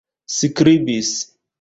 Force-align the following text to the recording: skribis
skribis 0.39 1.13